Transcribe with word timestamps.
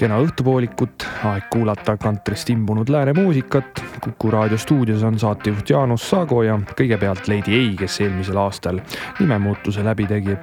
kena 0.00 0.16
õhtupoolikut, 0.22 1.04
aeg 1.28 1.50
kuulata 1.52 1.98
kantrist 2.00 2.48
imbunud 2.48 2.88
lääne 2.88 3.12
muusikat. 3.12 3.82
kuku 4.00 4.30
raadio 4.30 4.56
stuudios 4.58 5.02
on 5.04 5.18
saatejuht 5.18 5.70
Jaanus 5.70 6.06
Saago 6.10 6.42
ja 6.42 6.54
kõigepealt 6.78 7.28
Lady 7.28 7.52
A, 7.52 7.64
kes 7.76 7.98
eelmisel 8.00 8.38
aastal 8.40 8.80
nimemuutuse 9.18 9.84
läbi 9.84 10.06
tegi. 10.08 10.36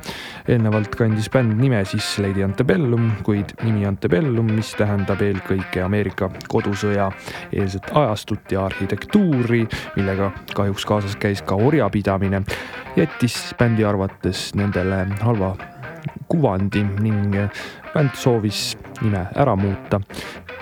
eelnevalt 0.47 0.95
kandis 0.95 1.29
bänd 1.33 1.57
nime 1.57 1.81
siis 1.85 2.19
Lady 2.19 2.43
Antebellum, 2.43 3.11
kuid 3.23 3.55
nimi 3.63 3.85
Antebellum, 3.85 4.51
mis 4.59 4.75
tähendab 4.77 5.21
eelkõige 5.25 5.81
Ameerika 5.81 6.29
kodusõja 6.47 7.09
eelset 7.51 7.89
ajastut 7.93 8.51
ja 8.51 8.65
arhitektuuri, 8.65 9.65
millega 9.95 10.31
kahjuks 10.53 10.85
kaasas 10.85 11.15
käis 11.15 11.41
ka 11.41 11.55
orjapidamine, 11.55 12.43
jättis 12.95 13.55
bändi 13.57 13.85
arvates 13.85 14.51
nendele 14.55 15.07
halva 15.21 15.55
kuvandi 16.27 16.83
ning 17.01 17.33
bänd 17.93 18.13
soovis 18.13 18.77
nime 19.01 19.25
ära 19.35 19.55
muuta. 19.55 20.01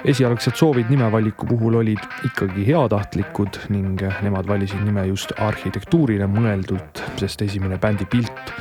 esialgsed 0.05 0.55
soovid 0.55 0.89
nimevaliku 0.89 1.47
puhul 1.49 1.79
olid 1.81 2.01
ikkagi 2.25 2.65
heatahtlikud 2.67 3.57
ning 3.69 4.01
nemad 4.21 4.47
valisid 4.47 4.83
nime 4.85 5.07
just 5.07 5.31
arhitektuurile 5.41 6.27
mõeldult, 6.29 7.01
sest 7.17 7.41
esimene 7.41 7.77
bändi 7.81 8.05
pilt 8.05 8.53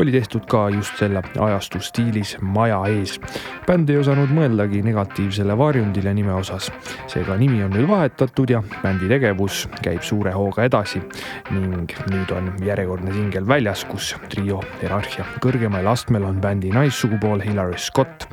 oli 0.00 0.12
tehtud 0.12 0.46
ka 0.48 0.68
just 0.70 0.96
selle 0.98 1.22
ajastu 1.40 1.80
stiilis 1.80 2.36
maja 2.40 2.78
ees. 2.88 3.18
bänd 3.66 3.90
ei 3.90 3.98
osanud 4.00 4.30
mõeldagi 4.32 4.82
negatiivsele 4.86 5.56
varjundile 5.58 6.14
nime 6.14 6.32
osas. 6.34 6.70
seega 7.06 7.36
nimi 7.36 7.62
on 7.64 7.74
nüüd 7.74 7.88
vahetatud 7.88 8.50
ja 8.50 8.62
bändi 8.82 9.08
tegevus 9.10 9.66
käib 9.82 10.02
suure 10.06 10.32
hooga 10.32 10.64
edasi 10.64 11.02
ning 11.50 11.92
nüüd 12.12 12.32
on 12.36 12.52
järjekordne 12.64 13.12
singel 13.12 13.46
väljas, 13.48 13.84
kus 13.84 14.14
trio 14.28 14.62
hierarhia 14.80 15.26
kõrgemal 15.44 15.92
astmel 15.92 16.24
on 16.24 16.40
bändi 16.40 16.72
naissugupool 16.74 17.44
Hillary 17.44 17.78
Scott 17.78 18.28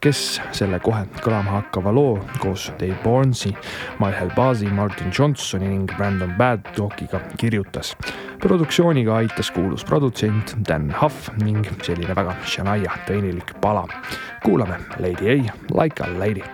kes 0.00 0.40
selle 0.56 0.78
kohe 0.82 1.04
kõlama 1.22 1.58
hakkava 1.58 1.92
loo 1.94 2.18
koos 2.42 2.68
Dave 2.80 2.96
Barnesi, 3.04 3.52
Michael 3.98 4.30
Bazi, 4.36 4.70
Martin 4.72 5.12
Johnsoni 5.14 5.68
ning 5.68 5.90
Brandon 5.96 6.34
Badockiga 6.38 7.20
kirjutas. 7.36 7.96
produktsiooniga 8.38 9.16
aitas 9.16 9.50
kuulus 9.50 9.84
produtsent 9.84 10.54
Dan 10.68 10.94
Huff 11.02 11.30
ning 11.42 11.66
selline 11.82 12.14
väga 12.14 12.36
Shania 12.44 12.92
teenilik 13.06 13.54
pala. 13.60 13.86
kuulame 14.44 14.78
Lady 14.98 15.30
A 15.30 15.52
Like 15.82 16.04
a 16.04 16.18
Lady, 16.18 16.44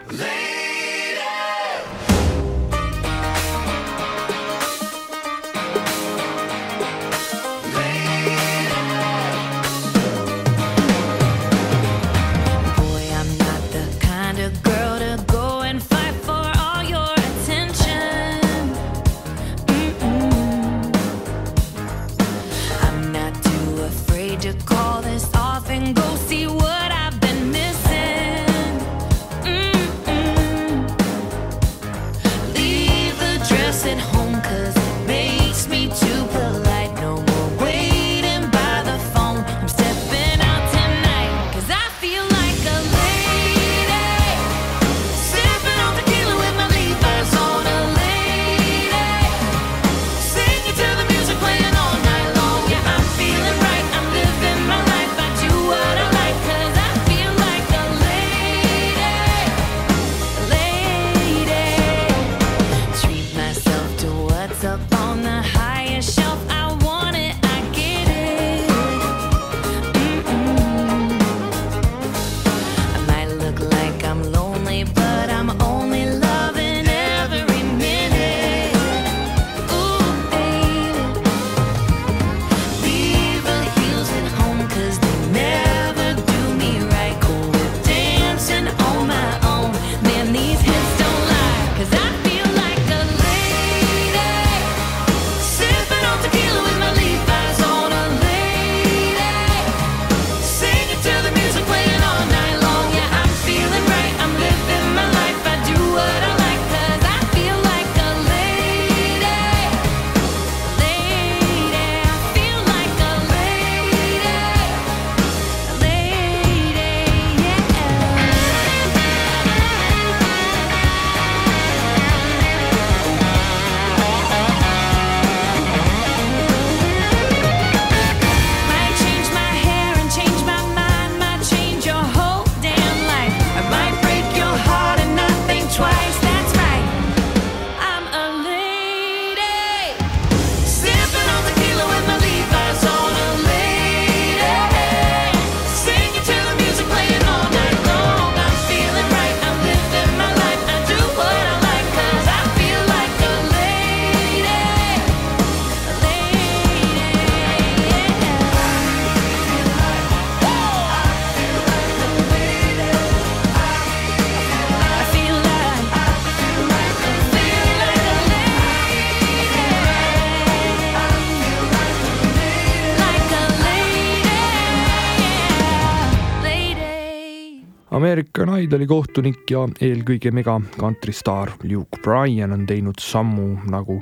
Idoli 178.64 178.86
kohtunik 178.88 179.50
ja 179.50 179.66
eelkõige 179.84 180.30
mega 180.32 180.54
kantristaar 180.78 181.50
Luke 181.68 181.98
Bryan 182.00 182.54
on 182.54 182.62
teinud 182.64 182.96
sammu 183.02 183.58
nagu 183.68 183.98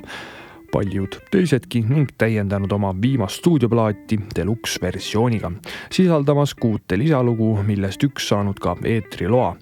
paljud 0.73 1.17
teisedki 1.33 1.81
ning 1.89 2.13
täiendanud 2.19 2.71
oma 2.73 2.93
viimast 3.03 3.41
stuudioplaati 3.41 4.21
deluxe 4.37 4.79
versiooniga, 4.83 5.51
sisaldamas 5.93 6.55
kuute 6.55 6.97
lisalugu, 7.01 7.49
millest 7.67 8.07
üks 8.07 8.29
saanud 8.31 8.61
ka 8.63 8.77
eetriloa. 8.85 9.57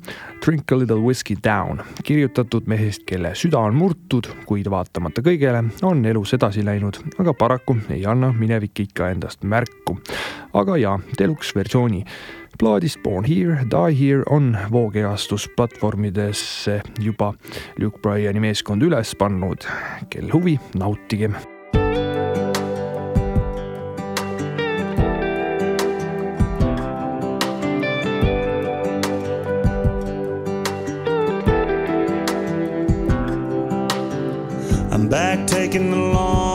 Drink 0.44 0.72
a 0.72 0.78
little 0.78 1.00
whiskey 1.00 1.36
down, 1.44 1.80
kirjutatud 2.04 2.68
mehest, 2.68 3.06
kelle 3.08 3.32
süda 3.36 3.60
on 3.64 3.76
murtud, 3.76 4.28
kuid 4.46 4.68
vaatamata 4.72 5.24
kõigele 5.24 5.64
on 5.82 6.04
elus 6.12 6.34
edasi 6.36 6.64
läinud, 6.64 7.00
aga 7.18 7.34
paraku 7.34 7.78
ei 7.88 8.04
anna 8.08 8.34
minevik 8.36 8.84
ikka 8.84 9.10
endast 9.16 9.48
märku. 9.48 9.96
aga 10.52 10.76
jaa, 10.76 10.98
deluxe 11.18 11.56
versiooni 11.56 12.04
plaadist 12.60 13.02
Born 13.02 13.24
Here, 13.24 13.64
Die 13.70 13.94
Here 13.94 14.22
on 14.30 14.58
voogeastusplatvormidesse 14.70 16.82
juba 17.00 17.34
Luke 17.78 17.98
Bryani 18.02 18.40
meeskond 18.40 18.82
üles 18.82 19.16
pannud. 19.16 19.64
kel 20.10 20.32
huvi, 20.32 20.60
nautigem 20.76 21.34
back 35.10 35.48
taking 35.48 35.90
the 35.90 35.96
long 35.96 36.49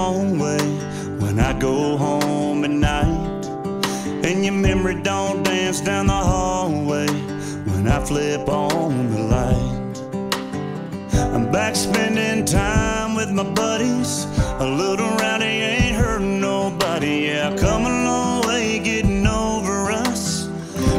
I'm 11.75 11.93
spending 11.93 12.45
time 12.45 13.15
with 13.15 13.31
my 13.31 13.43
buddies. 13.43 14.27
A 14.59 14.65
little 14.65 15.09
rowdy 15.17 15.43
ain't 15.43 15.97
hurting 15.97 16.39
nobody. 16.39 17.27
Yeah, 17.27 17.53
come 17.57 17.85
a 17.85 17.89
long 17.89 18.47
way 18.47 18.79
getting 18.79 19.27
over 19.27 19.91
us. 19.91 20.45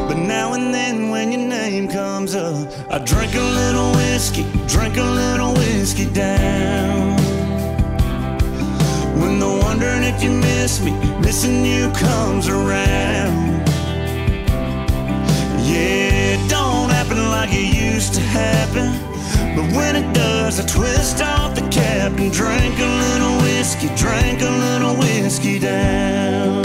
But 0.07 0.17
now 0.17 0.53
and 0.53 0.71
then 0.71 1.09
when 1.09 1.31
your 1.31 1.47
name 1.49 1.87
comes 1.87 2.35
up, 2.35 2.71
I 2.91 2.99
drink 2.99 3.33
a 3.33 3.41
little 3.41 3.91
whiskey, 3.93 4.45
drink 4.67 4.97
a 4.97 5.03
little 5.03 5.53
whiskey 5.55 6.05
down. 6.13 7.17
When 9.19 9.39
the 9.39 9.49
wondering 9.63 10.03
if 10.03 10.21
you 10.21 10.29
miss 10.29 10.79
me, 10.79 10.91
missing 11.21 11.65
you 11.65 11.89
comes 11.93 12.49
around. 12.49 13.67
Yeah, 15.65 16.35
it 16.35 16.47
don't 16.47 16.91
happen 16.91 17.17
like 17.31 17.49
it 17.51 17.73
used 17.73 18.13
to 18.13 18.21
happen. 18.21 19.06
But 19.57 19.75
when 19.75 19.95
it 19.95 20.13
does, 20.13 20.59
I 20.59 20.67
twist 20.67 21.19
off 21.19 21.55
the 21.55 21.67
cap 21.69 22.11
and 22.19 22.31
drink 22.31 22.77
a 22.77 22.91
little 23.05 23.37
whiskey, 23.41 23.87
drink 23.95 24.43
a 24.43 24.51
little 24.51 24.95
whiskey 24.97 25.57
down. 25.57 26.61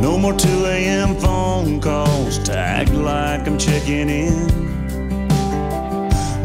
No 0.00 0.16
more 0.16 0.32
2 0.32 0.48
a.m. 0.64 1.14
phone 1.16 1.78
calls 1.78 2.38
to 2.44 2.56
act 2.56 2.94
like 2.94 3.46
I'm 3.46 3.58
checking 3.58 4.08
in. 4.08 4.46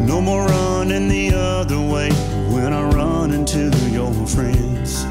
No 0.04 0.20
more 0.20 0.44
running 0.44 1.08
the 1.08 1.32
other 1.34 1.80
way 1.80 2.10
when 2.52 2.74
I 2.74 2.82
run 2.90 3.32
into 3.32 3.70
your 3.88 4.12
friends. 4.26 5.06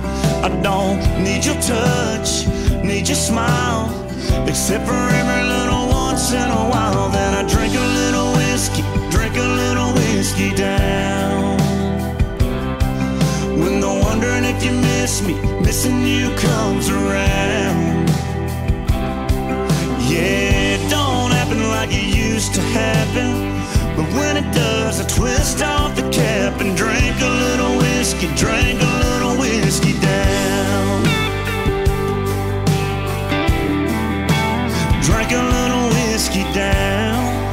I 0.46 0.50
don't 0.62 1.02
need 1.24 1.44
your 1.44 1.60
touch, 1.60 2.46
need 2.84 3.08
your 3.08 3.18
smile, 3.18 4.03
except 4.48 4.86
for 4.86 4.94
every 4.94 5.44
little 5.48 5.88
once 5.88 6.32
in 6.34 6.50
a 6.62 6.64
while. 6.72 7.10
Then 7.10 7.34
I 7.34 7.44
drink 7.48 7.74
a 7.76 7.88
little 8.02 8.32
whiskey, 8.34 8.84
drink 9.10 9.36
a 9.38 9.50
little 9.62 9.94
whiskey 9.94 10.54
down. 10.56 11.58
When 13.60 13.80
the 13.80 13.88
wondering 13.88 14.44
if 14.44 14.64
you 14.64 14.72
miss 14.72 15.22
me, 15.22 15.36
missing 15.62 16.06
you 16.06 16.30
comes 16.36 16.90
around. 16.90 18.10
Yeah, 20.12 20.76
it 20.76 20.90
don't 20.90 21.32
happen 21.32 21.62
like 21.70 21.92
it 21.92 22.16
used 22.16 22.54
to 22.56 22.62
happen. 22.62 23.30
But 23.96 24.08
when 24.18 24.38
it 24.38 24.50
does, 24.54 25.00
I 25.00 25.06
twist 25.08 25.62
off 25.62 25.96
the 25.96 26.10
cap 26.10 26.60
and 26.62 26.76
drink 26.76 27.16
a 27.22 27.32
little 27.46 27.78
whiskey, 27.78 28.28
drink 28.36 28.82
a 28.82 28.92
little 29.08 29.33
down. 36.54 37.52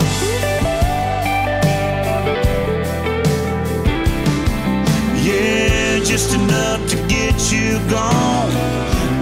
Yeah, 5.24 6.00
just 6.04 6.34
enough 6.34 6.86
to 6.90 6.96
get 7.08 7.50
you 7.50 7.78
gone. 7.88 8.50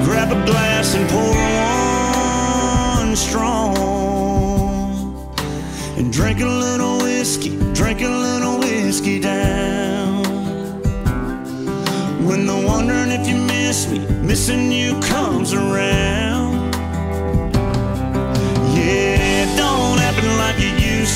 Grab 0.05 0.33
a 0.33 0.45
glass 0.47 0.95
and 0.95 1.09
pour 1.09 1.35
one 3.05 3.17
strong. 3.17 3.77
And 5.97 6.13
drink 6.13 6.41
a 6.41 6.47
little 6.47 6.99
whiskey, 6.99 7.57
drink 7.73 8.03
a 8.03 8.09
little 8.09 8.59
whiskey 8.59 9.21
down. 9.21 10.25
When 12.27 12.47
the 12.47 12.57
wondering 12.67 13.11
if 13.11 13.27
you 13.29 13.37
miss 13.37 13.89
me, 13.89 13.99
missing 14.27 14.73
you 14.73 14.99
comes 15.01 15.53
around. 15.53 16.38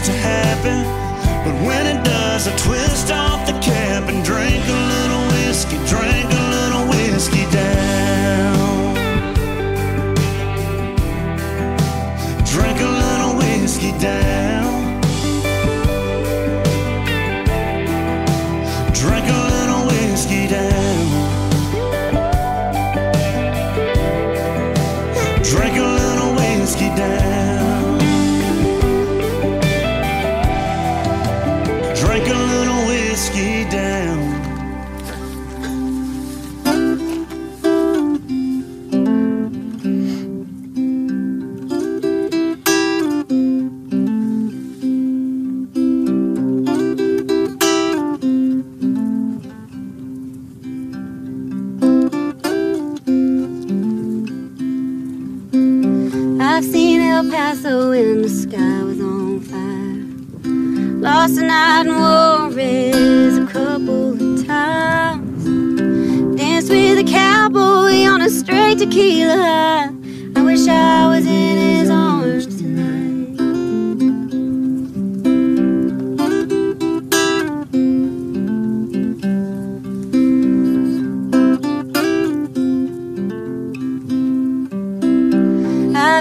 To 0.05 0.13
happen. 0.13 0.83
But 1.45 1.55
when 1.65 1.87
it 1.87 2.05
does, 2.05 2.49
I 2.49 2.57
twist 2.57 3.13
off 3.13 3.47
the 3.47 3.53
cap 3.61 4.09
and 4.09 4.25
drink 4.25 4.65
a 4.67 4.81
little 4.95 5.25
whiskey, 5.33 5.77
drink 5.87 6.33
a 6.33 6.42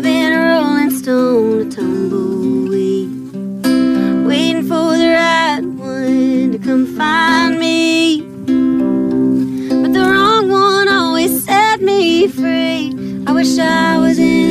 Been 0.02 0.34
a 0.34 0.42
rolling 0.56 0.90
stone, 0.90 1.62
a 1.62 1.70
tumbleweed, 1.70 3.10
waiting 4.26 4.64
for 4.64 4.98
the 4.98 5.10
right 5.14 5.62
one 5.62 6.52
to 6.54 6.58
come 6.58 6.88
find 6.98 7.60
me. 7.60 8.22
But 9.82 9.94
the 9.94 10.02
wrong 10.02 10.50
one 10.50 10.88
always 10.90 11.44
set 11.44 11.82
me 11.82 12.28
free. 12.28 12.96
I 13.28 13.32
wish 13.32 13.60
I 13.60 14.00
was 14.00 14.18
in 14.18 14.51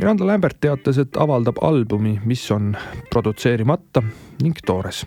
Miranda 0.00 0.24
Lambert 0.24 0.56
teatas, 0.64 0.96
et 0.96 1.16
avaldab 1.20 1.58
albumi, 1.60 2.14
mis 2.24 2.40
on 2.54 2.70
produtseerimata 3.12 4.00
ning 4.40 4.56
toores. 4.64 5.02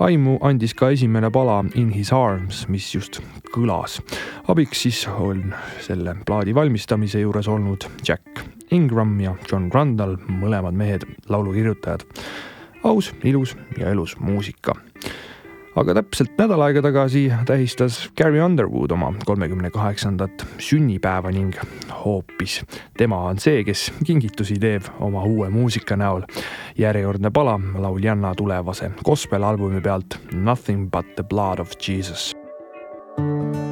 aimu 0.00 0.38
andis 0.40 0.72
ka 0.74 0.88
esimene 0.88 1.28
pala 1.30 1.58
In 1.74 1.90
his 1.92 2.12
arms, 2.16 2.62
mis 2.68 2.94
just 2.94 3.20
kõlas. 3.52 4.00
abiks 4.48 4.82
siis 4.82 5.02
on 5.08 5.52
selle 5.80 6.16
plaadi 6.24 6.54
valmistamise 6.54 7.20
juures 7.20 7.48
olnud 7.48 7.84
Jack 8.08 8.40
Ingram 8.70 9.20
ja 9.20 9.34
John 9.50 9.68
Rundle, 9.74 10.16
mõlemad 10.28 10.72
mehed 10.72 11.04
laulukirjutajad. 11.28 12.00
aus, 12.84 13.12
ilus 13.24 13.56
ja 13.78 13.90
elus 13.90 14.16
muusika 14.18 14.72
aga 15.76 15.94
täpselt 15.96 16.36
nädal 16.40 16.60
aega 16.66 16.82
tagasi 16.84 17.24
tähistas 17.48 17.98
Carrie 18.18 18.42
Underwood 18.44 18.92
oma 18.92 19.12
kolmekümne 19.24 19.70
kaheksandat 19.72 20.44
sünnipäeva 20.60 21.32
ning 21.32 21.56
hoopis 22.04 22.60
tema 22.98 23.22
on 23.30 23.40
see, 23.40 23.64
kes 23.64 23.88
kingitusi 24.04 24.58
teeb 24.60 24.88
oma 25.00 25.24
uue 25.24 25.50
muusika 25.50 25.96
näol. 25.96 26.26
järjekordne 26.78 27.30
pala 27.30 27.60
lauljanna 27.78 28.34
tulevase 28.34 28.90
gospel 29.04 29.42
albumi 29.42 29.80
pealt 29.80 30.18
Nothing 30.32 30.90
but 30.90 31.14
the 31.16 31.22
blood 31.22 31.58
of 31.58 31.72
Jesus. 31.88 32.32
What 33.18 33.71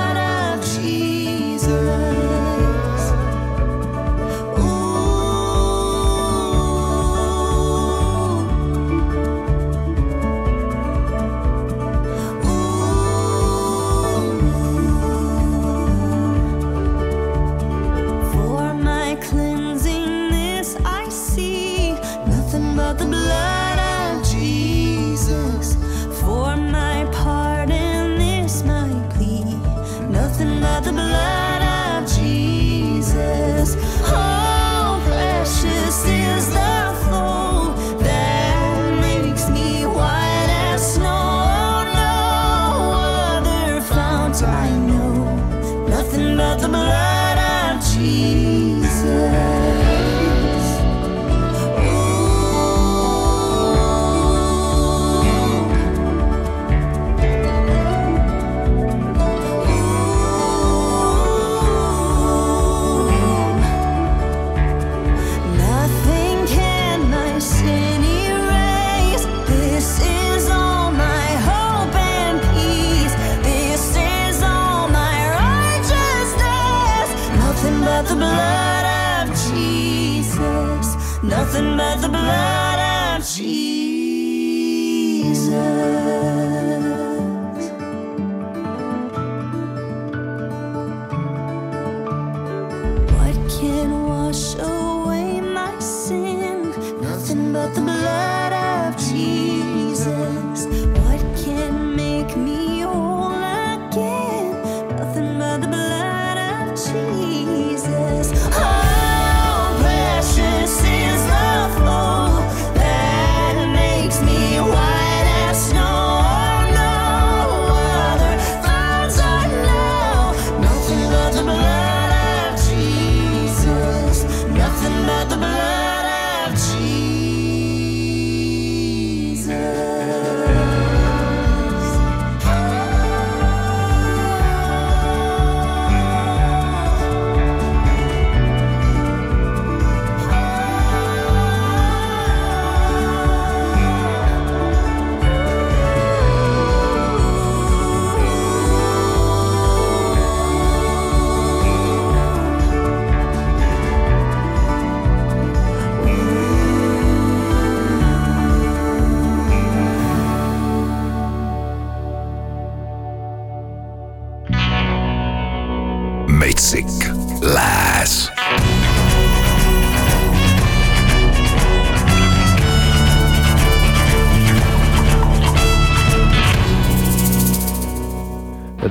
but 78.01 78.09
the 78.09 78.15
blood 78.15 79.29
of 79.29 79.35
Jesus. 79.51 80.87
Nothing 81.23 81.77
but 81.77 82.01
the 82.01 82.09
blood 82.09 83.19
of 83.19 83.25
Jesus. 83.27 84.01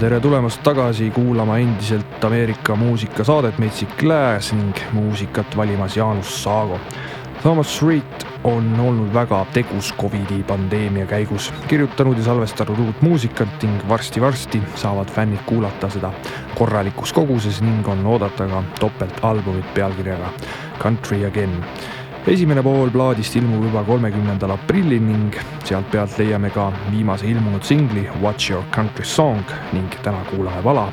Tere 0.00 0.16
tulemast 0.20 0.62
tagasi 0.64 1.10
kuulama 1.12 1.58
endiselt 1.60 2.24
Ameerika 2.24 2.76
muusikasaadet 2.76 3.58
Metsik 3.60 4.02
Lääs 4.02 4.52
ning 4.56 4.78
muusikat 4.92 5.56
valimas 5.56 5.96
Jaanus 5.96 6.42
Saago. 6.42 6.80
Thomas 7.42 7.82
Reed 7.82 8.24
on 8.44 8.80
olnud 8.80 9.12
väga 9.14 9.42
tegus 9.52 9.92
Covidi 10.00 10.40
pandeemia 10.48 11.06
käigus, 11.06 11.52
kirjutanud 11.68 12.16
ja 12.16 12.24
salvestanud 12.24 12.80
uut 12.80 13.02
muusikat 13.02 13.62
ning 13.62 13.84
varsti-varsti 13.88 14.62
saavad 14.74 15.12
fännid 15.12 15.44
kuulata 15.46 15.92
seda 15.92 16.12
korralikus 16.56 17.12
koguses 17.12 17.60
ning 17.60 17.88
on 17.88 18.06
oodata 18.06 18.48
ka 18.48 18.64
topeltalbumit 18.80 19.74
pealkirjaga 19.74 20.32
Country 20.80 21.26
Again 21.26 21.60
esimene 22.26 22.62
pool 22.62 22.90
plaadist 22.90 23.36
ilmub 23.36 23.64
juba 23.64 23.82
kolmekümnendal 23.84 24.52
aprillil 24.52 25.02
ning 25.02 25.36
sealt 25.64 25.88
pealt 25.92 26.18
leiame 26.20 26.50
ka 26.52 26.66
viimase 26.90 27.26
ilmunud 27.30 27.64
singli 27.64 28.04
What's 28.20 28.50
Your 28.50 28.64
Country 28.74 29.04
Song 29.04 29.44
ning 29.72 29.88
täna 30.04 30.20
kuulame 30.30 30.62
pala 30.62 30.90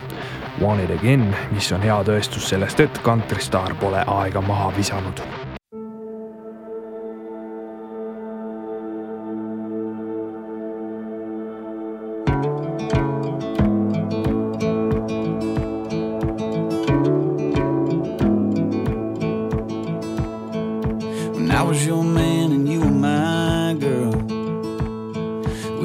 Want 0.62 0.82
It 0.84 0.92
Again, 1.00 1.28
mis 1.52 1.72
on 1.72 1.84
hea 1.86 2.00
tõestus 2.08 2.48
sellest, 2.50 2.80
et 2.82 3.04
kantristaar 3.06 3.76
pole 3.78 4.02
aega 4.08 4.42
maha 4.42 4.72
visanud 4.78 5.47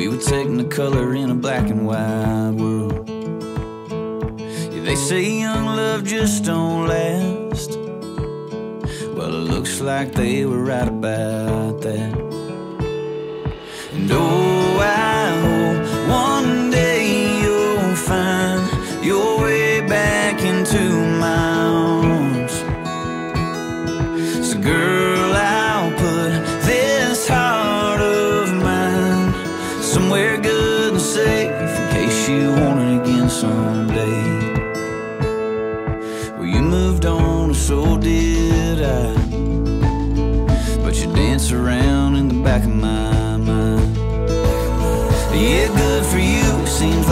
We 0.03 0.09
were 0.09 0.17
taking 0.17 0.57
the 0.57 0.65
color 0.65 1.15
in 1.15 1.31
a 1.31 1.35
black 1.37 1.71
and 1.71 1.87
white 1.87 2.55
world. 2.61 3.09
Yeah, 4.75 4.83
they 4.83 4.97
say 4.97 5.23
young 5.23 5.65
love 5.65 6.03
just 6.03 6.45
don't 6.45 6.89
last. 6.89 7.79
Well, 9.15 9.33
it 9.33 9.47
looks 9.53 9.81
like 9.81 10.13
they 10.13 10.45
were 10.45 10.65
right 10.65 10.89
about 10.89 11.83
that. 11.83 12.19
And 13.93 14.11
oh, 14.11 14.81
I 14.81 15.29
hope 15.45 16.09
one 16.11 16.52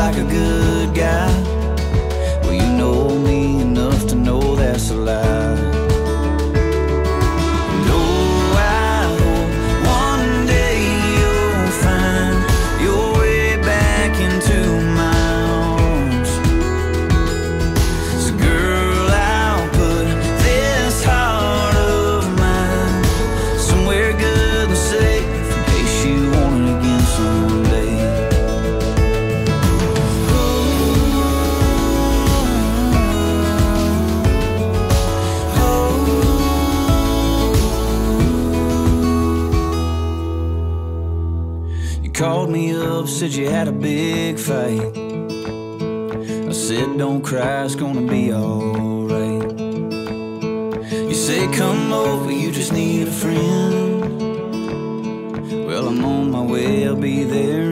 like 0.00 0.16
a 0.16 0.24
good 0.24 0.94
guy. 0.94 1.39
said 43.08 43.32
you 43.32 43.48
had 43.48 43.68
a 43.68 43.72
big 43.72 44.38
fight. 44.38 44.96
I 46.48 46.52
said, 46.52 46.98
don't 46.98 47.22
cry, 47.22 47.64
it's 47.64 47.74
gonna 47.74 48.02
be 48.02 48.32
alright. 48.32 49.58
You 51.08 51.14
say, 51.14 51.50
come 51.52 51.92
over, 51.92 52.30
you 52.30 52.50
just 52.52 52.72
need 52.72 53.08
a 53.08 53.10
friend. 53.10 54.20
Well, 55.66 55.88
I'm 55.88 56.04
on 56.04 56.30
my 56.30 56.42
way, 56.42 56.86
I'll 56.86 56.96
be 56.96 57.24
there 57.24 57.69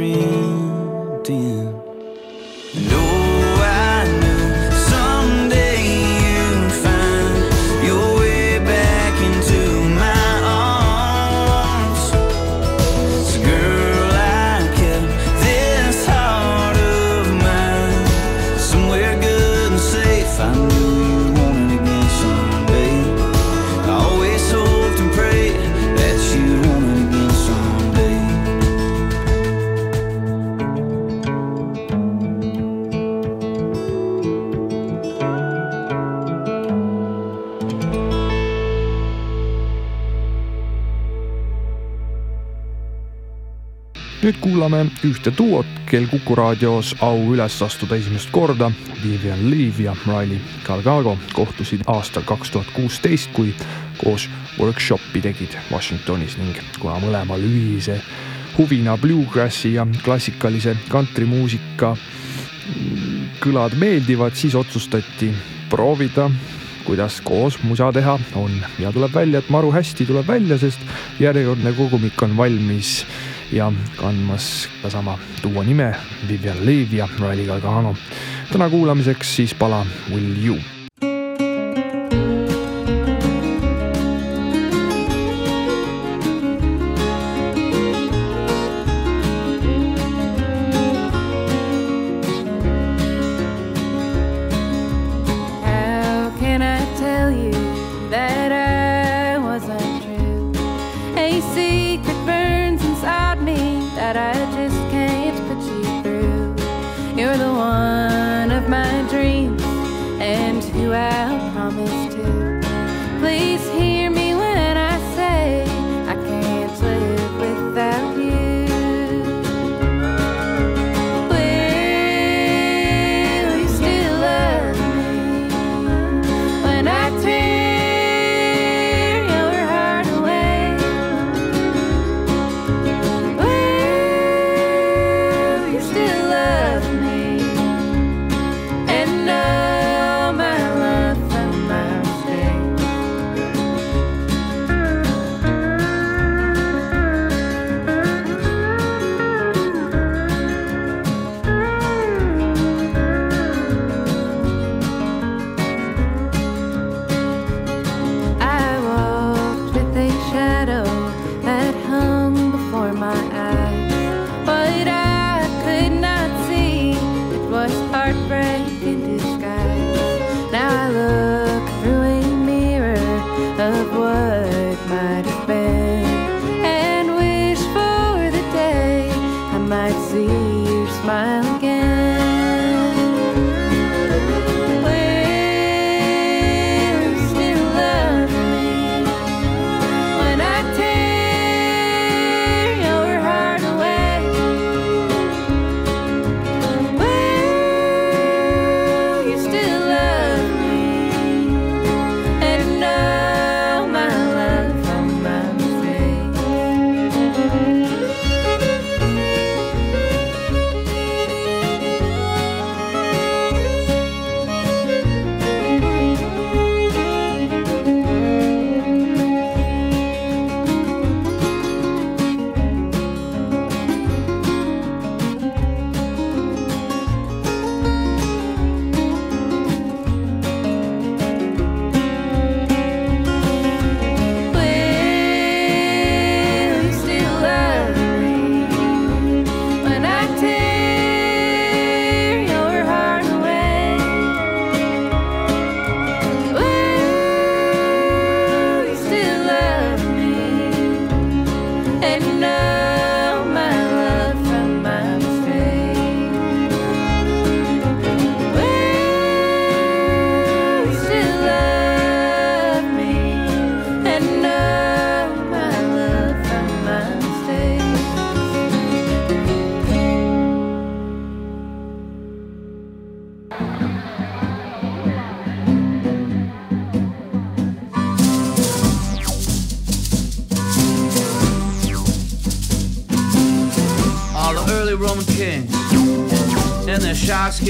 nüüd 44.28 44.40
kuulame 44.44 44.82
ühte 45.06 45.30
duot, 45.32 45.68
kel 45.88 46.04
Kuku 46.10 46.34
raadios 46.36 46.90
au 47.00 47.30
üles 47.32 47.54
astuda 47.64 47.96
esimest 47.96 48.28
korda. 48.28 48.66
Vivian 49.00 49.40
Leigh 49.48 49.78
ja 49.80 49.94
Riley 50.04 50.36
Galgago 50.66 51.14
kohtusid 51.32 51.86
aastal 51.88 52.26
kaks 52.28 52.50
tuhat 52.52 52.68
kuusteist, 52.74 53.30
kui 53.32 53.54
koos 53.96 54.26
workshopi 54.58 55.22
tegid 55.24 55.56
Washingtonis 55.72 56.36
ning 56.36 56.60
kuna 56.76 56.98
mõlemal 57.00 57.40
ühise 57.40 57.96
huvina 58.58 58.98
bluegrassi 59.00 59.72
ja 59.78 59.86
klassikalise 60.04 60.76
kantrimuusika 60.92 61.94
kõlad 63.40 63.78
meeldivad, 63.80 64.36
siis 64.36 64.58
otsustati 64.58 65.30
proovida, 65.72 66.28
kuidas 66.84 67.22
koos 67.24 67.56
musa 67.64 67.88
teha 67.96 68.18
on 68.36 68.60
ja 68.76 68.92
tuleb 68.92 69.16
välja, 69.16 69.40
et 69.40 69.48
maru 69.48 69.72
hästi 69.72 70.04
tuleb 70.10 70.28
välja, 70.28 70.60
sest 70.60 70.84
järjekordne 71.22 71.72
kogumik 71.80 72.28
on 72.28 72.36
valmis 72.36 72.98
ja 73.52 73.72
kandmas 73.96 74.68
sedasama 74.76 75.18
duo 75.42 75.62
nime 75.62 75.94
Vivian 76.28 76.66
Leigh 76.66 76.94
ja 76.94 77.08
Riley 77.20 77.46
Galgano. 77.46 77.96
täna 78.52 78.70
kuulamiseks 78.70 79.36
siis 79.36 79.54
pala 79.54 79.86
Will 80.10 80.46
You 80.46 80.77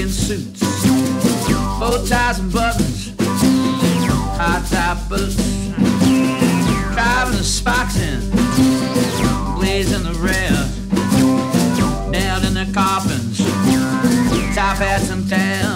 suits, 0.07 0.61
bow 1.77 2.01
ties 2.07 2.39
and 2.39 2.53
buttons, 2.53 3.11
high 4.37 4.63
top 4.69 5.09
boots, 5.09 5.35
driving 6.93 7.37
the 7.37 7.43
spikes 7.43 7.99
in, 7.99 8.21
blazing 9.57 10.03
the 10.03 10.13
rails, 10.21 10.71
nailed 12.09 12.45
in 12.45 12.53
the 12.53 12.71
coffins, 12.73 13.39
top 14.55 14.77
hats 14.77 15.09
and 15.09 15.27
tails. 15.27 15.68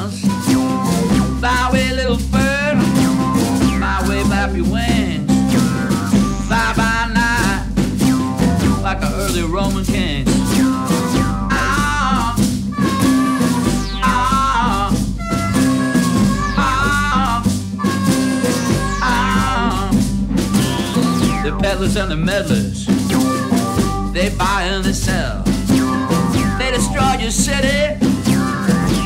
And 21.84 22.10
the 22.10 22.16
meddlers, 22.16 22.86
they 24.14 24.30
buy 24.36 24.64
and 24.64 24.86
they 24.86 24.94
sell. 24.94 25.44
They 26.58 26.72
destroy 26.72 27.18
your 27.20 27.30
city, 27.30 28.00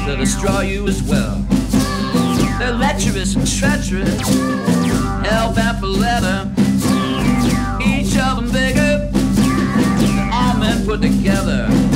they'll 0.05 0.15
destroy 0.15 0.61
you 0.61 0.87
as 0.87 1.01
well. 1.01 1.43
They're 2.59 2.73
lecherous 2.73 3.35
and 3.35 3.47
treacherous, 3.47 4.21
hell 5.25 5.53
bent 5.53 5.79
for 5.79 5.87
leather. 5.87 6.53
Each 7.83 8.15
of 8.15 8.37
them 8.37 8.51
bigger 8.51 9.09
all 10.31 10.57
men 10.57 10.85
put 10.85 11.01
together. 11.01 11.86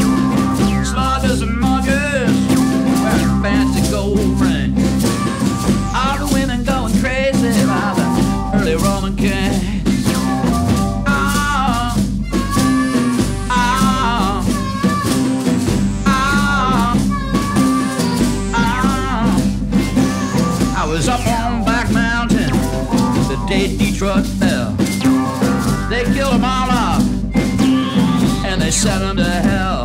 Day 23.52 23.68
Detroit 23.76 24.26
fell. 24.40 24.72
They 25.90 26.04
killed 26.16 26.36
them 26.36 26.46
all 26.46 26.70
off 26.72 27.04
and 28.48 28.62
they 28.62 28.72
sent 28.72 29.02
them 29.02 29.18
to 29.18 29.34
hell. 29.50 29.84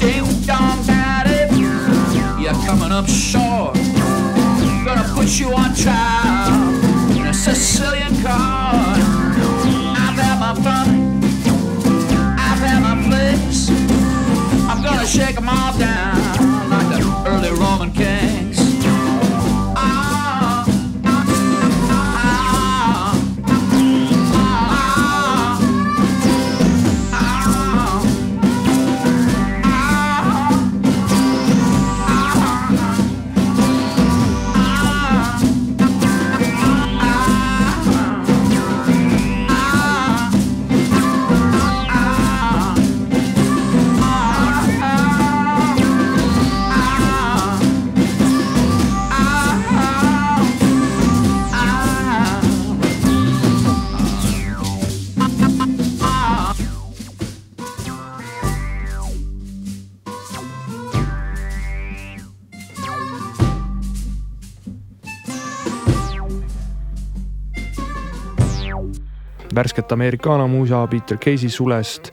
Ding 0.00 0.26
dong 0.44 0.78
daddy, 0.84 1.40
you're 2.42 2.60
coming 2.66 2.90
up 2.90 3.06
short. 3.08 3.74
Gonna 4.84 5.08
put 5.14 5.28
you 5.38 5.48
on 5.54 5.72
trial 5.74 6.74
in 7.16 7.26
a 7.26 7.34
Sicilian 7.34 8.12
court. 8.24 8.98
I've 10.04 10.18
had 10.24 10.36
my 10.44 10.54
fun, 10.66 10.88
I've 12.46 12.62
had 12.66 12.80
my 12.88 12.96
place. 13.08 13.70
I'm 14.68 14.82
gonna 14.82 15.06
shake 15.06 15.36
them 15.36 15.48
all 15.48 15.78
down 15.78 16.70
like 16.70 16.88
the 16.94 17.24
early 17.28 17.52
Roman 17.60 17.92
kings. 17.92 18.21
Värsket 69.54 69.92
Americana 69.92 70.46
muusa 70.46 70.86
Peter 70.86 71.18
Casey 71.18 71.50
sulest. 71.50 72.10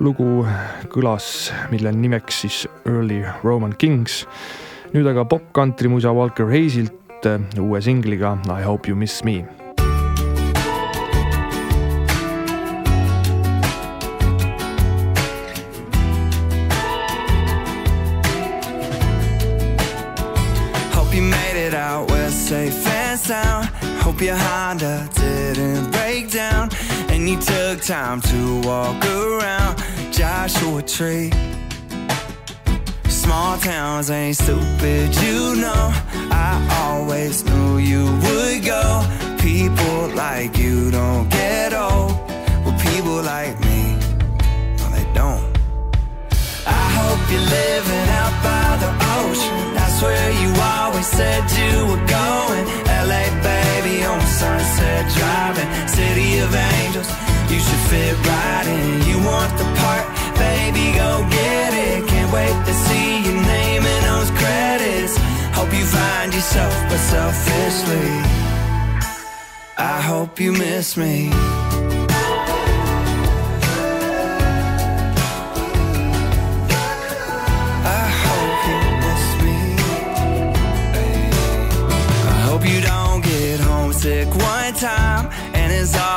lugu 0.00 0.46
kõlas, 0.90 1.52
mille 1.70 1.92
nimeks 1.92 2.40
siis 2.40 2.68
Early 2.84 3.24
Roman 3.44 3.74
Kings. 3.78 4.26
nüüd 4.92 5.06
aga 5.06 5.24
pop-country 5.24 5.88
muusa 5.88 6.12
Walker 6.12 6.46
Hayesilt 6.46 7.26
uue 7.60 7.80
singliga 7.80 8.38
I 8.48 8.62
hope 8.62 8.88
you 8.90 8.96
miss 8.96 9.24
me 9.24 9.44
you 21.14 21.22
made 21.22 21.56
it 21.56 21.74
out 21.74 22.10
west 22.10 22.48
safe 22.48 22.86
and 22.86 23.20
sound. 23.20 23.68
Hope 24.00 24.20
your 24.20 24.36
Honda 24.36 25.08
didn't. 25.14 25.81
And 27.22 27.30
you 27.30 27.40
took 27.40 27.80
time 27.82 28.20
to 28.20 28.60
walk 28.62 29.04
around 29.04 29.80
Joshua 30.12 30.82
Tree. 30.82 31.30
Small 33.06 33.56
towns 33.58 34.10
ain't 34.10 34.36
stupid, 34.36 35.14
you 35.22 35.54
know. 35.54 35.92
I 36.32 36.58
always 36.82 37.44
knew 37.44 37.78
you 37.78 38.06
would 38.06 38.64
go. 38.64 39.06
People 39.38 40.08
like 40.16 40.58
you 40.58 40.90
don't 40.90 41.28
get 41.28 41.72
old. 41.72 42.10
Well, 42.64 42.76
people 42.90 43.22
like 43.22 43.54
me, 43.60 43.94
no, 44.78 44.88
they 44.90 45.06
don't. 45.14 45.46
I 46.66 46.84
hope 46.98 47.22
you're 47.30 47.50
living 47.62 48.08
out 48.18 48.34
by 48.42 48.68
the 48.82 48.92
ocean. 49.20 49.74
That's 49.74 50.02
where 50.02 50.30
you 50.42 50.50
always 50.60 51.06
said 51.06 51.48
you 51.52 51.86
were 51.86 52.04
going. 52.04 52.81
Sunset 54.42 55.04
Driving. 55.18 55.68
City 55.86 56.38
of 56.40 56.52
Angels, 56.52 57.08
you 57.50 57.58
should 57.64 57.82
fit 57.90 58.14
right 58.26 58.66
in. 58.66 59.06
You 59.08 59.18
want 59.30 59.52
the 59.56 59.66
part, 59.80 60.04
baby, 60.34 60.84
go 60.98 61.10
get 61.30 61.70
it. 61.88 62.08
Can't 62.08 62.32
wait 62.32 62.56
to 62.66 62.74
see 62.86 63.22
your 63.26 63.40
name 63.54 63.84
in 63.94 64.00
those 64.10 64.30
credits. 64.40 65.14
Hope 65.56 65.72
you 65.72 65.84
find 65.84 66.34
yourself, 66.34 66.74
but 66.88 66.98
selfishly, 67.12 68.08
I 69.78 70.00
hope 70.10 70.40
you 70.40 70.50
miss 70.52 70.96
me. 70.96 71.30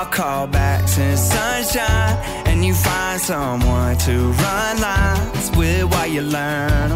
All 0.05 0.11
callbacks 0.11 0.97
and 0.97 1.17
sunshine. 1.17 2.17
And 2.47 2.63
you 2.65 2.73
find 2.73 3.19
someone 3.19 3.97
to 3.97 4.31
run 4.31 4.81
lines 4.81 5.51
with 5.55 5.83
while 5.91 6.07
you 6.07 6.21
learn. 6.21 6.91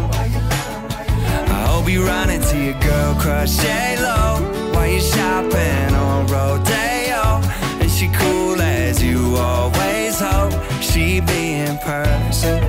I 1.46 1.66
hope 1.68 1.88
you 1.88 2.04
run 2.04 2.30
into 2.30 2.56
your 2.58 2.78
girl 2.80 3.14
crush 3.14 3.56
J-Lo 3.56 4.72
while 4.72 4.86
you're 4.86 5.00
shopping 5.00 5.94
on 5.94 6.26
Rodeo. 6.26 7.40
And 7.80 7.90
she 7.90 8.08
cool 8.08 8.60
as 8.60 9.02
you 9.02 9.36
always 9.36 10.18
hope 10.20 10.52
she 10.80 11.20
be 11.20 11.54
in 11.54 11.78
person. 11.78 12.62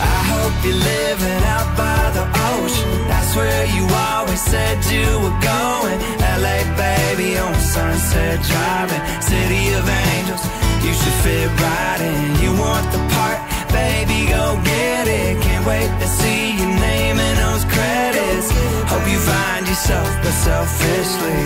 I 0.00 0.18
hope 0.32 0.54
you're 0.64 0.74
living 0.74 1.42
out 1.54 1.76
by 1.76 2.10
the 2.16 2.24
ocean. 2.54 3.08
That's 3.08 3.36
where 3.36 3.66
you 3.66 3.86
always 3.94 4.40
said 4.40 4.84
you 4.86 5.06
were 5.20 5.40
going. 5.40 6.21
LA, 6.38 6.58
baby, 6.76 7.36
on 7.38 7.54
Sunset 7.54 8.40
Driving. 8.50 9.02
City 9.20 9.64
of 9.74 9.84
Angels, 9.86 10.44
you 10.84 10.92
should 10.92 11.18
fit 11.24 11.48
right 11.60 12.00
in. 12.00 12.42
You 12.42 12.50
want 12.58 12.86
the 12.92 13.02
part, 13.14 13.40
baby, 13.70 14.28
go 14.28 14.60
get 14.64 15.08
it. 15.08 15.42
Can't 15.42 15.66
wait 15.66 15.90
to 16.00 16.06
see 16.06 16.56
your 16.58 16.74
name 16.88 17.18
in 17.18 17.34
those 17.44 17.64
credits. 17.74 18.48
Hope 18.90 19.06
you 19.12 19.18
find 19.18 19.66
yourself, 19.66 20.08
but 20.22 20.34
selfishly, 20.46 21.42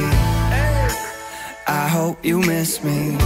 I 1.66 1.88
hope 1.88 2.24
you 2.24 2.38
miss 2.40 2.82
me. 2.84 3.16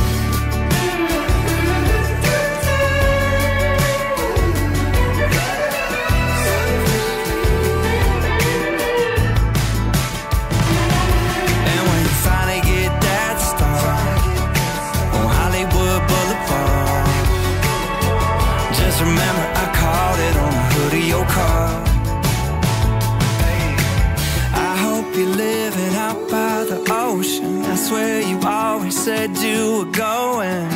Said 29.04 29.34
you 29.38 29.78
were 29.78 29.92
going. 29.92 30.68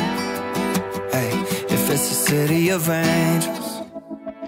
Hey, 1.13 1.31
if 1.75 1.81
it's 1.91 2.09
a 2.09 2.19
city 2.29 2.69
of 2.69 2.89
angels, 2.89 3.83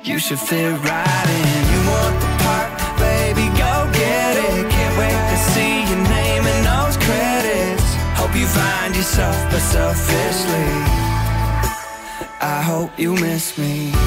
you 0.04 0.18
should 0.18 0.40
fit 0.40 0.72
right 0.92 1.28
in. 1.42 1.62
You 1.74 1.82
want 1.94 2.16
the 2.24 2.32
part, 2.44 2.72
baby, 2.98 3.46
go 3.66 3.74
get 3.94 4.34
it. 4.50 4.72
Can't 4.74 4.96
wait 5.02 5.22
to 5.32 5.38
see 5.54 5.74
your 5.90 6.04
name 6.18 6.44
in 6.54 6.60
those 6.72 6.98
credits. 7.06 7.88
Hope 8.20 8.36
you 8.36 8.48
find 8.48 8.96
yourself, 8.96 9.38
but 9.52 9.62
selfishly, 9.62 10.70
I 12.42 12.64
hope 12.66 12.98
you 12.98 13.14
miss 13.14 13.60
me. 13.60 14.07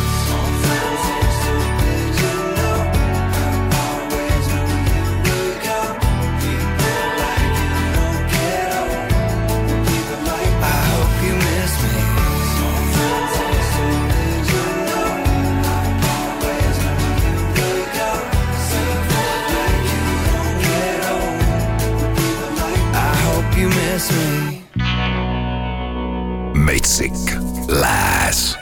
Metsik 27.01 27.33
Lääs. 27.69 28.59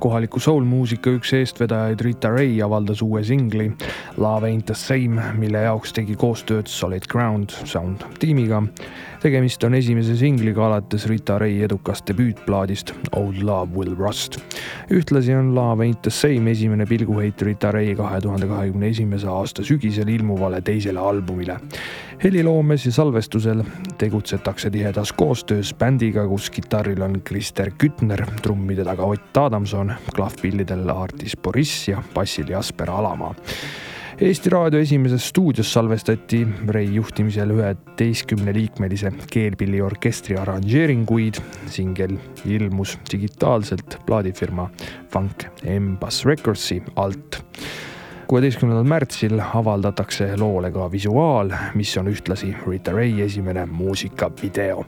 kohaliku 0.00 0.40
soul-muusika 0.40 1.12
üks 1.16 1.34
eestvedajaid 1.36 2.00
Rita 2.04 2.28
Ray 2.32 2.58
avaldas 2.64 3.00
uue 3.04 3.22
singli 3.24 3.70
Love 4.16 4.46
Ain't 4.46 4.66
The 4.66 4.74
Same, 4.74 5.22
mille 5.34 5.58
jaoks 5.64 5.90
tegi 5.92 6.14
koostööd 6.14 6.68
Solid 6.70 7.08
Ground 7.10 7.50
Sound 7.66 8.04
tiimiga. 8.22 8.62
tegemist 9.22 9.64
on 9.64 9.74
esimese 9.74 10.14
singliga 10.16 10.66
alates 10.66 11.06
Rita 11.08 11.38
Ray 11.38 11.62
edukast 11.64 12.04
debüütplaadist 12.06 12.92
Old 13.16 13.40
Love 13.42 13.74
Will 13.74 13.96
Rust. 13.98 14.38
ühtlasi 14.90 15.34
on 15.34 15.54
Love 15.54 15.82
Ain't 15.84 16.02
The 16.02 16.10
Same 16.10 16.50
esimene 16.50 16.86
pilguheit 16.86 17.42
Rita 17.42 17.72
Ray 17.72 17.94
kahe 17.94 18.20
tuhande 18.20 18.46
kahekümne 18.46 18.88
esimese 18.88 19.28
aasta 19.28 19.64
sügisel 19.64 20.08
ilmuvale 20.08 20.60
teisele 20.60 20.98
albumile. 20.98 21.58
heliloomes 22.24 22.86
ja 22.86 22.92
salvestusel 22.92 23.62
tegutsetakse 23.98 24.70
tihedas 24.70 25.12
koostöös 25.12 25.74
bändiga, 25.74 26.28
kus 26.28 26.50
kitarril 26.50 27.02
on 27.02 27.20
Krister 27.24 27.70
Kütner, 27.70 28.26
trummide 28.42 28.84
taga 28.84 29.02
Ott 29.02 29.36
Adamson, 29.36 29.92
klahvpillidel 30.14 30.88
Artis 30.88 31.36
Boriss 31.36 31.88
ja 31.88 32.02
bassil 32.14 32.48
Jasper 32.48 32.90
Alamaa. 32.90 33.34
Eesti 34.20 34.50
Raadio 34.50 34.78
esimeses 34.80 35.28
stuudios 35.28 35.72
salvestati 35.72 36.46
Rei 36.68 36.94
juhtimisel 36.94 37.50
üheteistkümneliikmelise 37.50 39.12
keelpilliorkestri 39.32 40.36
arranžeeringuid. 40.38 41.34
singel 41.66 42.16
ilmus 42.46 42.98
digitaalselt 43.12 43.98
plaadifirma 44.06 44.70
Funk 45.12 45.44
Embass 45.64 46.24
Recordsi 46.24 46.82
alt 46.96 47.42
kuueteistkümnendal 48.26 48.84
märtsil 48.84 49.40
avaldatakse 49.54 50.36
loole 50.36 50.70
ka 50.72 50.92
visuaal, 50.92 51.50
mis 51.74 51.96
on 51.98 52.08
ühtlasi 52.08 52.54
Rita 52.66 52.92
Ray 52.92 53.20
esimene 53.20 53.66
muusikavideo. 53.66 54.84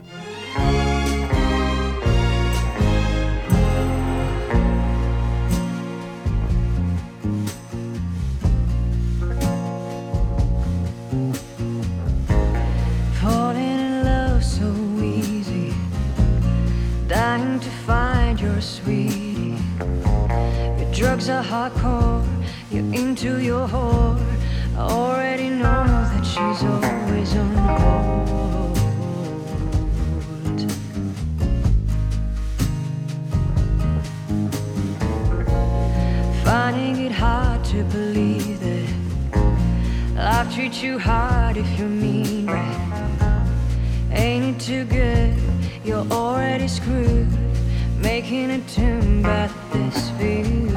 Hardcore. 21.69 22.25
You're 22.71 22.93
into 22.93 23.39
your 23.39 23.67
whore. 23.67 24.19
I 24.75 24.79
already 24.79 25.49
know 25.49 25.85
that 26.11 26.23
she's 26.23 26.63
always 26.63 27.35
on 27.35 27.55
hold. 27.55 28.77
Finding 36.43 37.05
it 37.05 37.11
hard 37.11 37.63
to 37.65 37.83
believe 37.85 38.59
that 38.61 38.77
Life 40.15 40.53
treats 40.53 40.81
you 40.81 40.97
hard 40.97 41.57
if 41.57 41.79
you're 41.79 41.87
mean, 41.87 42.47
right? 42.47 43.47
Ain't 44.11 44.55
it 44.55 44.59
too 44.59 44.85
good? 44.85 45.35
You're 45.83 46.07
already 46.11 46.67
screwed. 46.67 47.27
Making 48.01 48.51
a 48.51 48.59
tune, 48.61 49.21
but 49.21 49.51
this 49.73 50.09
feels 50.11 50.76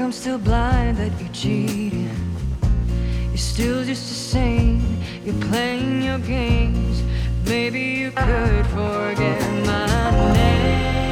I'm 0.00 0.12
still 0.12 0.38
blind 0.38 0.96
that 0.98 1.10
you're 1.20 1.32
cheating. 1.32 2.08
You're 3.30 3.36
still 3.36 3.84
just 3.84 4.08
the 4.08 4.14
same. 4.14 4.80
You're 5.24 5.42
playing 5.50 6.02
your 6.02 6.18
games. 6.20 7.02
Maybe 7.46 7.80
you 7.80 8.10
could 8.12 8.66
forget 8.68 9.40
my 9.66 10.32
name. 10.34 11.07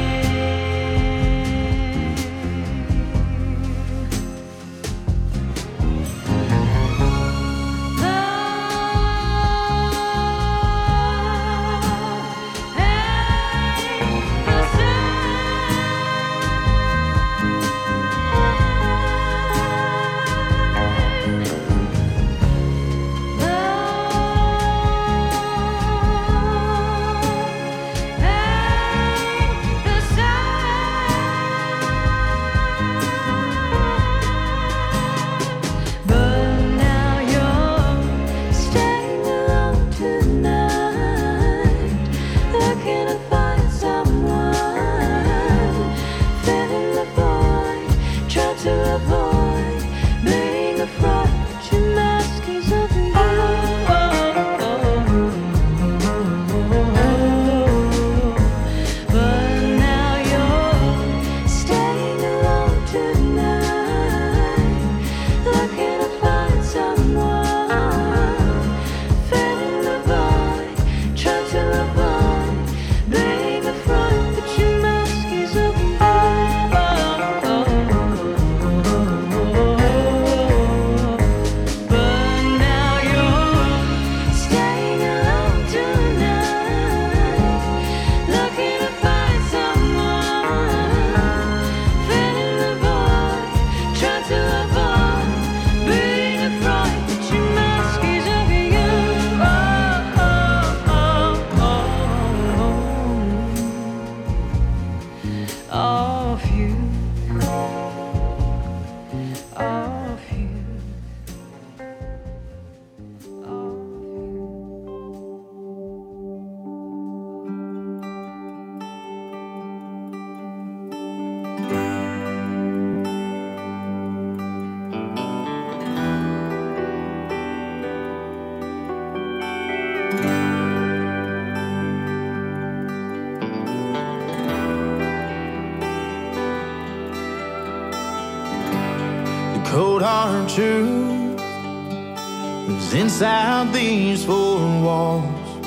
Inside 143.17 143.73
these 143.73 144.27
four 144.27 144.59
walls. 144.83 145.65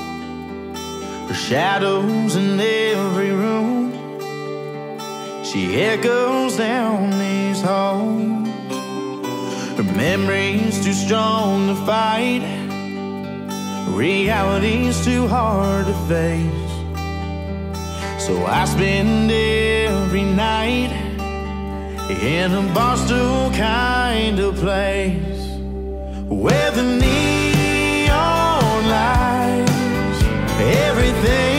Her 1.28 1.34
shadows 1.34 2.36
in 2.36 2.60
every 2.60 3.32
room. 3.32 3.92
She 5.44 5.82
echoes 5.82 6.58
down 6.58 7.10
these 7.18 7.60
halls. 7.60 8.48
Her 9.78 9.90
memory's 9.98 10.84
too 10.86 10.94
strong 10.94 11.70
to 11.70 11.76
fight. 11.88 12.44
Reality's 13.98 15.04
too 15.04 15.26
hard 15.28 15.88
to 15.88 15.96
face. 16.08 16.72
So 18.24 18.46
I 18.46 18.66
spend 18.66 19.32
every 19.32 20.24
night 20.24 20.92
in 22.12 22.52
a 22.52 22.62
barstool 22.76 23.52
kind 23.58 24.38
of 24.38 24.56
place 24.58 25.40
where 26.30 26.70
the 26.70 26.84
neon 26.84 27.39
lights, 30.70 31.59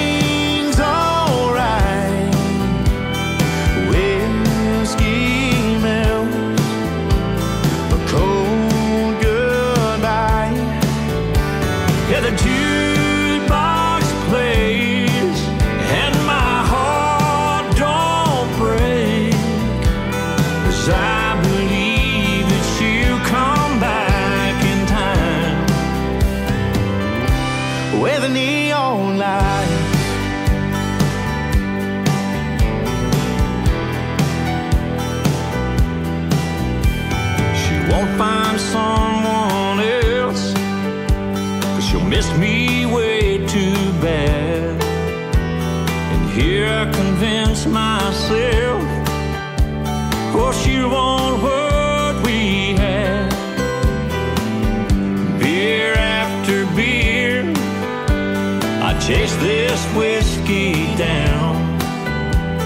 convince 47.60 47.66
myself 47.66 48.82
or 50.34 50.52
she 50.52 50.82
want 50.82 51.42
what 51.42 52.24
we 52.24 52.74
had. 52.76 53.30
Beer 55.38 55.94
after 55.94 56.66
beer, 56.76 57.42
I 58.82 58.98
chase 59.00 59.34
this 59.36 59.84
whiskey 59.96 60.94
down 60.96 61.56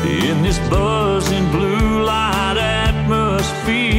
in 0.06 0.42
this 0.42 0.58
buzzing 0.70 1.50
blue 1.50 2.04
light 2.04 2.56
atmosphere. 2.58 3.93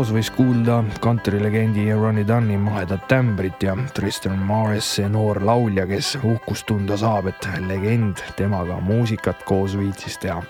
Loos 0.00 0.14
võis 0.16 0.30
kuulda 0.32 0.78
kantrilegendi 1.04 1.82
Ronnie 1.92 2.24
Dunni 2.24 2.54
mahedat 2.56 3.02
tämbrit 3.10 3.60
ja 3.60 3.74
Tristan 3.92 4.38
Morrisi 4.48 5.04
noor 5.12 5.42
laulja, 5.44 5.84
kes 5.84 6.14
uhkust 6.22 6.64
tunda 6.70 6.96
saab, 6.96 7.28
et 7.28 7.48
legend 7.66 8.22
temaga 8.38 8.78
muusikat 8.80 9.44
koos 9.44 9.74
viitsis 9.76 10.16
teha. 10.22 10.40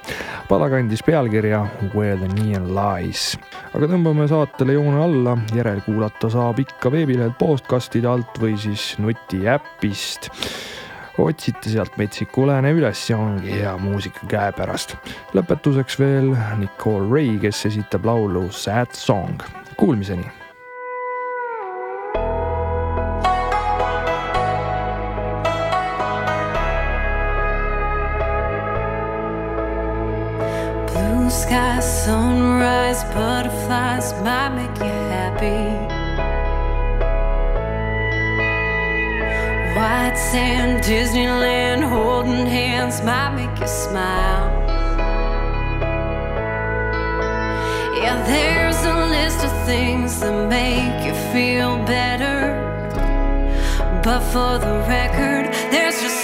pala 0.47 0.71
kandis 0.71 1.03
pealkirja 1.03 1.65
Where 1.97 2.15
the 2.21 2.31
Neon 2.37 2.71
Lies. 2.77 3.35
aga 3.75 3.91
tõmbame 3.91 4.29
saatele 4.31 4.79
joone 4.79 5.03
alla, 5.03 5.39
järelkuulata 5.57 6.31
saab 6.31 6.63
ikka 6.63 6.93
veebilehelt 6.95 7.35
podcast'ide 7.41 8.07
alt 8.07 8.39
või 8.39 8.55
siis 8.55 8.93
nutiäpist 9.03 10.31
otsite 11.29 11.71
sealt 11.73 11.97
Metsiku 12.01 12.47
Lääne 12.49 12.73
üles 12.77 13.05
ja 13.11 13.19
ongi 13.21 13.61
hea 13.61 13.77
muusika 13.79 14.27
käepärast. 14.31 14.97
lõpetuseks 15.37 15.99
veel 16.01 16.35
Nicole 16.59 17.09
Ray, 17.13 17.39
kes 17.43 17.67
esitab 17.71 18.07
laulu 18.09 18.49
Sad 18.51 18.95
Song. 18.97 19.43
Kuulmiseni 19.77 20.41
sky, 31.31 31.81
sunrise, 31.81 33.05
butterflies 33.15 34.13
might 34.23 34.51
make 34.55 34.79
you 34.79 34.95
happy. 35.11 36.00
White 39.81 40.19
sand, 40.19 40.85
Disneyland, 40.85 41.83
holding 41.89 42.45
hands 42.45 43.01
might 43.03 43.33
make 43.35 43.59
you 43.59 43.67
smile. 43.67 44.51
Yeah, 47.97 48.23
there's 48.27 48.81
a 48.85 48.97
list 49.17 49.43
of 49.43 49.53
things 49.65 50.21
that 50.21 50.37
make 50.51 51.07
you 51.07 51.15
feel 51.33 51.79
better. 51.87 52.41
But 54.05 54.21
for 54.33 54.59
the 54.59 54.85
record, 54.87 55.47
there's 55.73 56.03
just 56.03 56.20